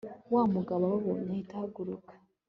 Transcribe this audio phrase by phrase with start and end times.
[0.33, 2.13] wamugabo ababonye ahita ahaguruka